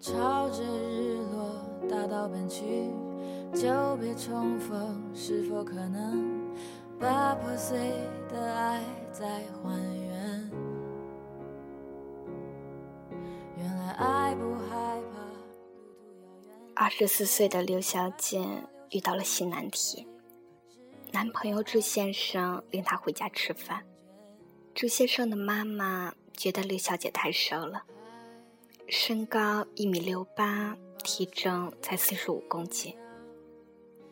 [0.00, 2.90] 朝着日落大道奔去，
[3.54, 6.52] 久别重逢，是否可能
[6.98, 7.78] 把破碎
[8.28, 8.82] 的爱
[9.12, 9.24] 再
[9.62, 10.11] 还原？
[16.74, 18.44] 二十四岁的刘小姐
[18.90, 20.06] 遇到了新难题，
[21.12, 23.84] 男朋友朱先生领她回家吃饭，
[24.74, 27.84] 朱先生的妈妈觉得刘小姐太瘦了。
[28.88, 32.96] 身高一米六八，体重才四十五公斤。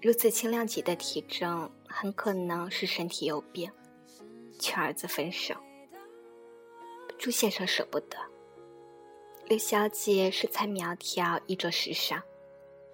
[0.01, 3.71] 如此轻量级的体重，很可能是身体有病。
[4.59, 5.55] 劝儿子分手，
[7.19, 8.19] 朱先生舍不得。
[9.47, 12.23] 刘小姐身材苗条，衣着时尚，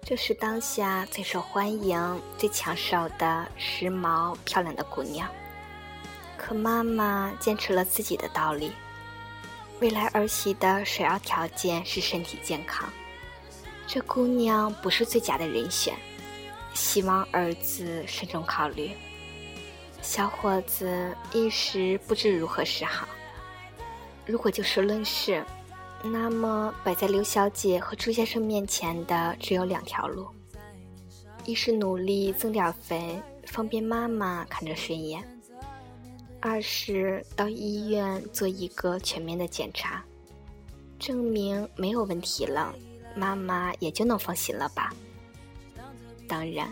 [0.09, 5.29] 这是当下最受欢迎、最抢手的时髦漂亮的姑娘。
[6.37, 8.71] 可妈妈坚持了自己的道理。
[9.81, 12.87] 未来儿媳的首要条件是身体健康，
[13.85, 15.93] 这姑娘不是最佳的人选，
[16.73, 18.91] 希望儿子慎重考虑。
[20.01, 23.05] 小伙子一时不知如何是好。
[24.25, 25.43] 如果就事论事，
[26.03, 30.27] 那么摆在刘小姐和朱先生面前的只有两条路：
[31.45, 35.21] 一是努力增点肥，方便妈妈看着顺眼。
[36.39, 40.03] 二是到医院做一个全面的检查，
[40.99, 42.73] 证明没有问题了，
[43.15, 44.93] 妈妈也就能放心了吧。
[46.27, 46.71] 当然，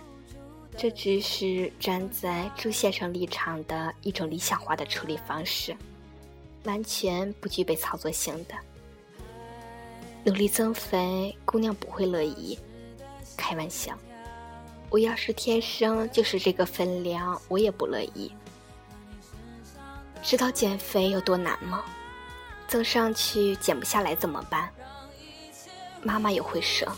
[0.77, 5.75] 这只是站在朱先生立场的一种理想化的处理方式，
[6.63, 8.55] 完全不具备操作性的。
[10.25, 12.57] 努力增肥，姑娘不会乐意。
[13.37, 13.95] 开玩笑，
[14.89, 18.31] 我要是天生就是这个分量，我也不乐意。
[20.23, 21.85] 知道减肥有多难吗？
[22.67, 24.67] 增上去减不下来怎么办？
[26.01, 26.91] 妈妈也会说：“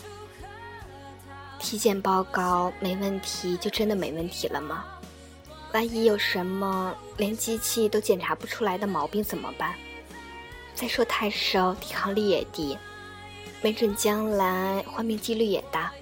[1.60, 4.86] 体检报告没问题，就真的没问题了吗？
[5.74, 9.74] 万一有什么连机器都检查不出来的毛病怎么办？
[10.74, 12.78] 再说太瘦，抵抗力也低，
[13.62, 15.92] 没准将来患病几率也大，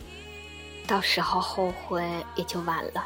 [0.87, 2.03] 到时候后悔
[2.35, 3.05] 也就晚了。”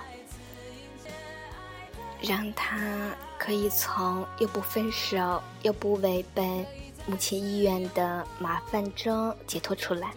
[2.21, 3.11] 让他。
[3.43, 6.63] 可以从又不分手又不违背
[7.07, 10.13] 母亲意愿的麻烦中解脱出来，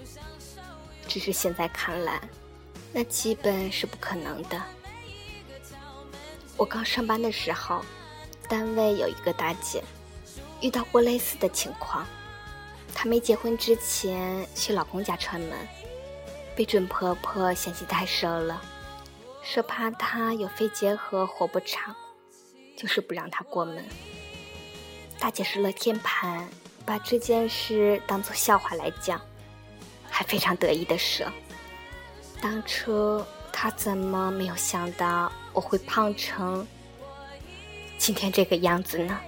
[1.08, 2.20] 只是现在看来，
[2.92, 4.62] 那基本是不可能的。
[6.58, 7.82] 我刚上班的时候，
[8.50, 9.82] 单位有一个大姐，
[10.60, 12.06] 遇到过类似的情况。
[12.94, 15.58] 她没结婚之前去老公家串门，
[16.56, 18.62] 被准婆婆嫌弃太瘦了，
[19.44, 21.96] 说怕她有肺结核活不长。
[22.76, 23.86] 就是不让她过门。
[25.20, 26.50] 大姐是乐天盘，
[26.86, 29.22] 把这件事当做笑话来讲，
[30.10, 31.26] 还非常得意的说
[32.42, 33.24] ：“当初
[33.54, 36.68] 她怎么没有想到我会胖成
[37.98, 39.20] 今天这个样子呢？”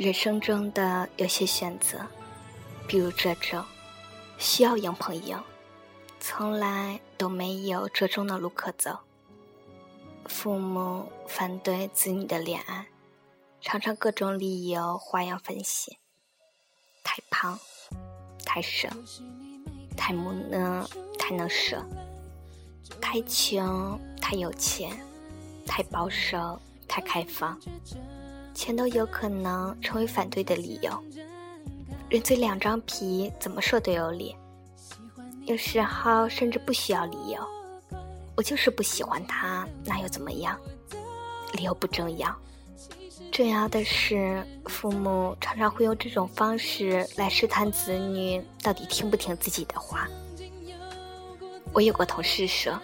[0.00, 2.06] 人生中的有些选择，
[2.88, 3.62] 比如这种
[4.38, 5.38] 需要硬碰硬，
[6.18, 9.00] 从来都没有折中的路可走。
[10.24, 12.86] 父母反对子女的恋爱，
[13.60, 15.98] 常常各种理由花样分析：
[17.04, 17.60] 太胖、
[18.46, 18.88] 太瘦、
[19.98, 20.88] 太木讷、
[21.18, 21.84] 太能舍、
[23.02, 24.98] 太穷、太有钱、
[25.66, 26.58] 太保守、
[26.88, 27.60] 太开放。
[28.60, 30.92] 全都有可能成为反对的理由。
[32.10, 34.36] 人嘴两张皮，怎么说都有理。
[35.46, 37.40] 有时候甚至不需要理由，
[38.36, 40.60] 我就是不喜欢他，那又怎么样？
[41.54, 42.36] 理由不重要，
[43.32, 50.06] 重要的是，父母常常会用这种方式来试探子女到底听不听自己的话。
[51.72, 52.78] 我有个同事说，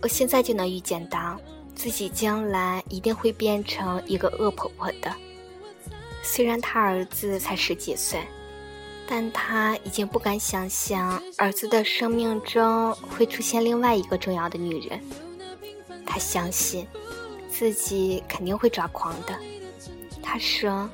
[0.00, 1.38] 我现在就能预见到
[1.82, 5.10] 自己将来一定会变成一个恶婆婆的。
[6.22, 8.20] 虽然她儿子才十几岁，
[9.08, 15.00] 但她已经不敢想象儿子的生命中会出现另外一个重要的女人。
[16.04, 16.86] 他相信
[17.48, 19.34] 自己肯定会抓狂的。
[20.22, 20.86] 他说：“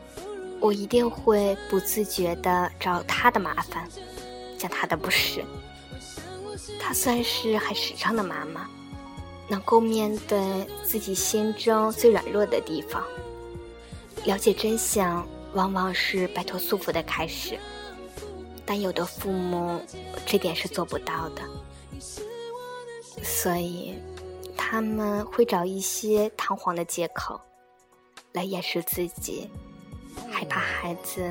[0.60, 3.88] 我一定会不自觉地找他的麻烦，
[4.56, 5.44] 讲他的不是。
[6.78, 8.70] 他算是很实诚的妈妈，
[9.48, 13.02] 能够面对自己心中最软弱的地方。”
[14.24, 17.56] 了解真相，往往是摆脱束缚的开始，
[18.64, 19.80] 但有的父母
[20.26, 21.42] 这点是做不到的，
[23.22, 23.94] 所以
[24.56, 27.40] 他们会找一些堂皇的借口
[28.32, 29.48] 来掩饰自己
[30.28, 31.22] 害怕孩子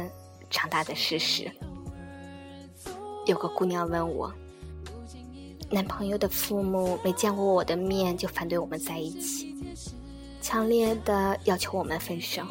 [0.50, 1.52] 长大的事实。
[3.26, 4.32] 有个姑娘问我，
[5.70, 9.56] 男朋友的父母没见过我的面就反对我们在一起，
[10.42, 12.44] 强烈的要求我们分手。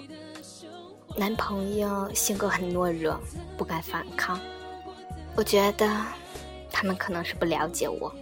[1.16, 3.19] 男朋友性格很懦弱，
[3.56, 4.38] 不敢反抗。
[5.37, 5.88] 我觉得
[6.70, 8.12] 他们可能是不了解我，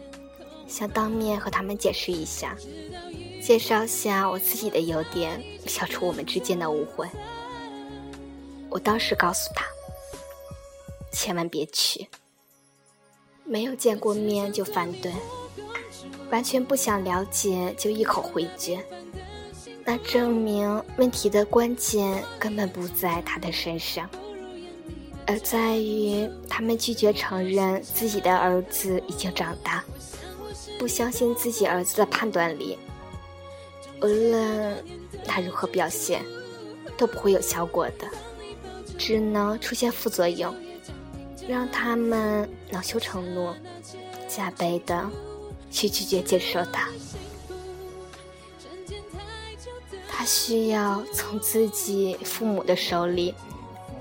[0.69, 2.55] 想当面和他们解释一下，
[3.43, 7.09] 介绍下我自己的优点，消除我们之间的误会。
[8.69, 9.65] 我当时告诉他，
[11.11, 12.07] 千万别去。
[13.53, 15.13] 没有见过面就反对，
[16.31, 18.83] 完全不想了解就一口回绝。
[19.85, 24.09] 那证明问题的关键根本不在他的身上，
[25.27, 29.85] 而在于他们拒绝承认自己的儿子已经长大，
[30.79, 32.79] 不相信自己儿子的判断力。
[34.01, 34.83] 无论
[35.27, 36.25] 他如何表现，
[36.97, 38.09] 都不会有效果的，
[38.97, 40.55] 只能出现副作用，
[41.49, 43.55] 让他们恼羞成怒，
[44.29, 45.11] 加倍的
[45.71, 46.89] 去拒绝接受他。
[50.09, 53.35] 他需要从自己父母的手里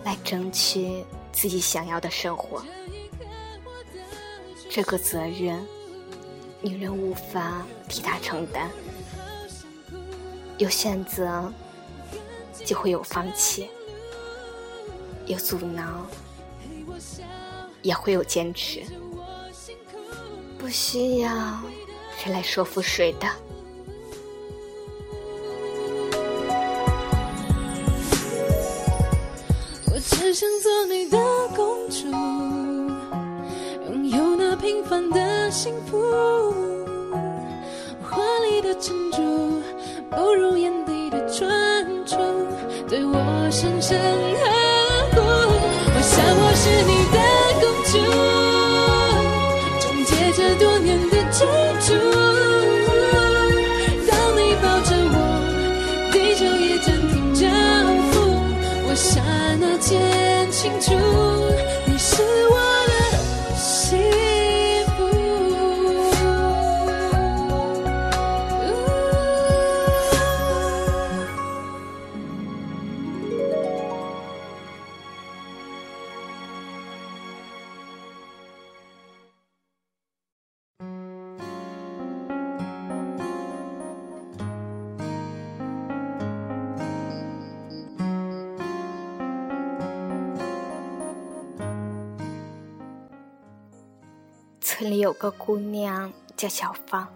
[0.04, 2.64] 来争取自己想要的生活，
[4.70, 5.66] 这个责任
[6.62, 8.70] 女人无法替他承担。
[10.60, 11.52] 有选择，
[12.64, 13.66] 就会有放弃；
[15.26, 16.06] 有阻挠，
[17.82, 18.82] 也会有坚持。
[20.58, 21.60] 不需要
[22.18, 23.28] 谁来说服谁的。
[29.94, 31.18] 我只想做你的
[31.56, 32.08] 公主，
[33.88, 36.00] 拥有那平凡的幸福。
[38.02, 39.62] 华丽的珍珠，
[40.10, 42.16] 不如眼底的专注，
[42.88, 44.61] 对我深深呵
[94.82, 97.08] 村里有个姑娘叫小芳，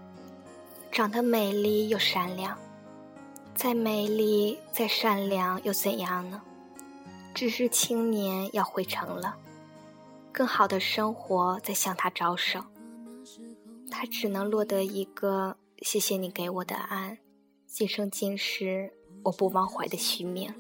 [0.92, 2.56] 长得美丽又善良。
[3.56, 6.44] 再美丽再善良又怎样呢？
[7.34, 9.36] 只是青年要回城了，
[10.32, 12.64] 更好的生活在向他招手。
[13.90, 17.18] 他只能落得一个“谢谢你给我的爱，
[17.66, 18.94] 今生今世
[19.24, 20.54] 我不忘怀”的虚名。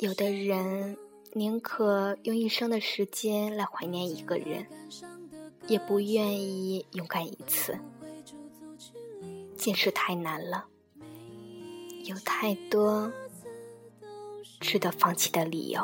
[0.00, 0.98] 有的人。
[1.32, 4.66] 宁可用一生的时间来怀念一个人，
[5.68, 7.78] 也不愿意勇敢一次。
[9.56, 10.64] 见识太难了，
[12.04, 13.12] 有太多
[14.58, 15.80] 值得放弃的理由。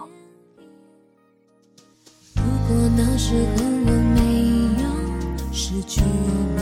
[2.35, 4.21] 如果那时候我没
[4.83, 4.89] 有
[5.53, 6.61] 失去你，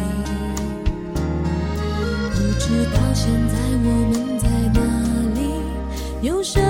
[2.34, 4.78] 不知道现在我们在哪
[5.32, 5.40] 里，
[6.26, 6.60] 有什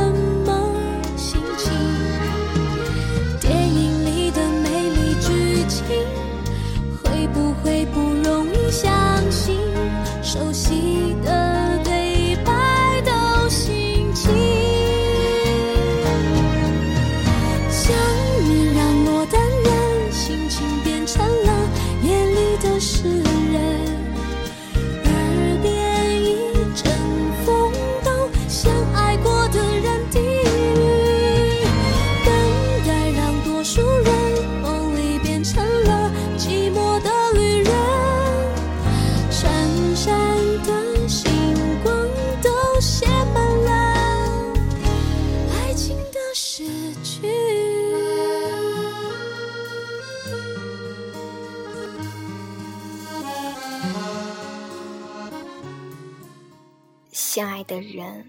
[57.34, 58.24] 相爱的人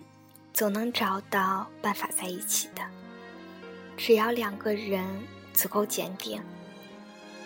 [0.51, 2.81] 总能找到办法在一起的，
[3.95, 5.05] 只要两个人
[5.53, 6.41] 足够坚定，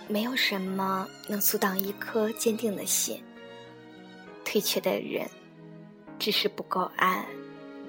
[0.08, 3.22] 没有什么能阻挡一颗坚定的心。
[4.46, 5.30] 退却的人，
[6.18, 7.26] 只是不够爱，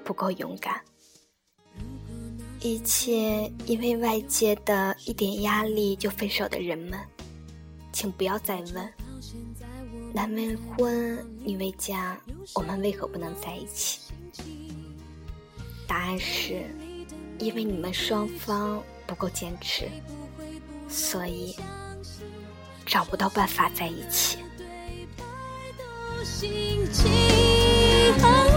[0.03, 0.81] 不够勇敢。
[2.59, 6.99] 一切因为外界的一点压力就分手的人们，
[7.93, 8.93] 请不要再问：
[10.13, 12.17] 男未婚，女未嫁，
[12.53, 14.01] 我们为何不能在一起？
[15.87, 16.65] 答案是，
[17.39, 19.87] 因为你们双方不够坚持，
[20.89, 21.55] 所以
[22.85, 24.39] 找不到办法在一起。
[26.23, 28.50] 心情。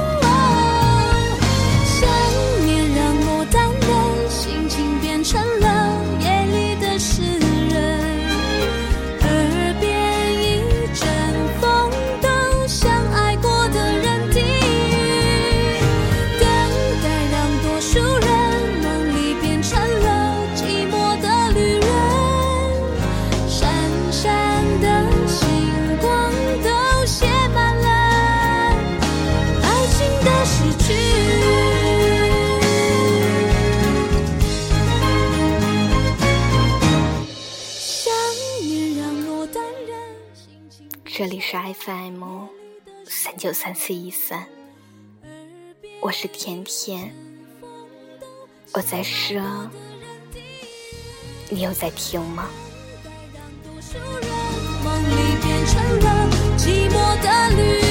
[41.16, 42.24] 这里是 FM
[43.06, 44.48] 三九三四一三，
[46.00, 47.14] 我是甜甜，
[48.72, 49.40] 我在说，
[51.48, 52.50] 你有在听吗？
[54.82, 56.28] 梦里变成了
[56.58, 57.83] 寂寞的。